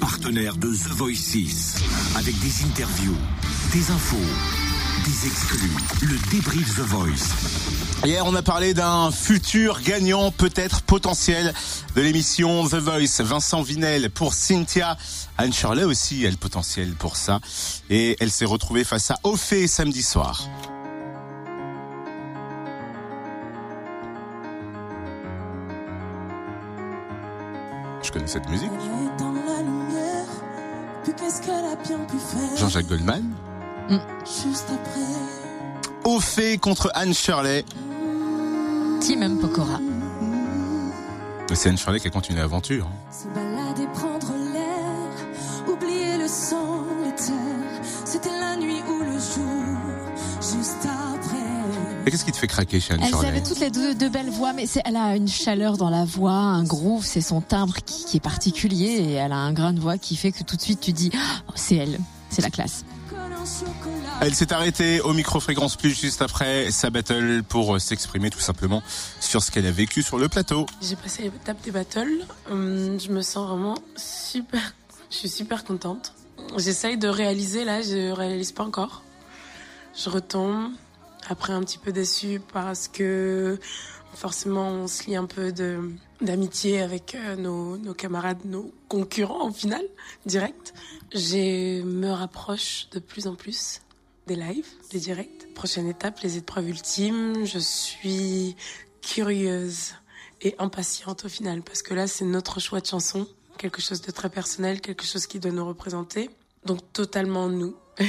[0.00, 1.76] Partenaire de The Voice 6.
[2.16, 3.16] Avec des interviews,
[3.72, 4.16] des infos,
[5.04, 5.70] des exclus.
[6.02, 8.04] Le débrief The Voice.
[8.04, 11.54] Hier, on a parlé d'un futur gagnant, peut-être potentiel,
[11.94, 13.20] de l'émission The Voice.
[13.20, 14.96] Vincent Vinel pour Cynthia.
[15.38, 17.40] Anne Shirley aussi, elle potentiel pour ça.
[17.90, 20.48] Et elle s'est retrouvée face à Ophé samedi soir.
[28.02, 28.70] Je connais cette musique.
[32.56, 33.22] Jean-Jacques Goldman.
[34.24, 35.00] Juste après,
[36.04, 37.64] Ophé contre Anne Shirley.
[39.00, 39.78] Team Pokora.
[41.54, 42.86] C'est Anne Shirley qui a continué l'aventure.
[42.86, 43.12] hein.
[43.12, 47.80] se balader, prendre l'air, oublier le sang, les terres.
[48.04, 49.76] C'était la nuit ou le jour,
[50.40, 51.01] juste après.
[52.04, 54.08] Et qu'est-ce qui te fait craquer chez Anne Elles Shirley avaient toutes les deux de
[54.08, 57.76] belles voix, mais elle a une chaleur dans la voix, un groove, c'est son timbre
[57.84, 60.56] qui, qui est particulier et elle a un grain de voix qui fait que tout
[60.56, 62.84] de suite tu dis, oh, c'est elle, c'est la classe.
[64.20, 68.40] Elle s'est arrêtée au micro fréquence plus juste après sa battle pour euh, s'exprimer tout
[68.40, 68.82] simplement
[69.20, 70.66] sur ce qu'elle a vécu sur le plateau.
[70.80, 72.24] J'ai passé l'étape des battles.
[72.50, 74.74] Hum, je me sens vraiment super.
[75.10, 76.14] Je suis super contente.
[76.56, 79.02] J'essaye de réaliser là, je réalise pas encore.
[79.96, 80.70] Je retombe.
[81.28, 83.58] Après un petit peu déçue parce que
[84.14, 85.52] forcément on se lie un peu
[86.20, 89.84] d'amitié avec euh, nos, nos camarades, nos concurrents au final,
[90.26, 90.74] direct.
[91.14, 93.80] Je me rapproche de plus en plus
[94.26, 95.52] des lives, des directs.
[95.54, 97.44] Prochaine étape, les épreuves ultimes.
[97.44, 98.56] Je suis
[99.00, 99.94] curieuse
[100.40, 103.26] et impatiente au final parce que là c'est notre choix de chanson,
[103.58, 106.30] quelque chose de très personnel, quelque chose qui doit nous représenter,
[106.64, 107.76] donc totalement nous.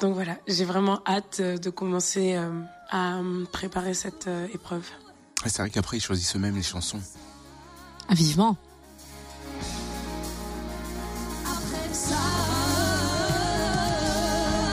[0.00, 2.50] donc voilà, j'ai vraiment hâte euh, de commencer euh,
[2.90, 4.84] à préparer cette euh, épreuve.
[5.44, 7.00] Et C'est vrai qu'après ils choisissent eux-mêmes les chansons.
[8.08, 8.56] Ah, vivement.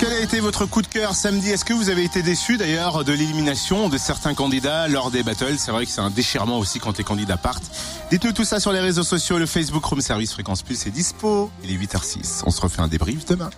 [0.00, 1.50] Quel a été votre coup de cœur samedi?
[1.50, 5.56] Est-ce que vous avez été déçu d'ailleurs de l'élimination de certains candidats lors des battles?
[5.58, 7.70] C'est vrai que c'est un déchirement aussi quand les candidats partent.
[8.10, 9.38] Dites-nous tout ça sur les réseaux sociaux.
[9.38, 11.52] Le Facebook Room Service Fréquence Plus est dispo.
[11.62, 12.42] Il est 8h06.
[12.44, 13.50] On se refait un débrief demain.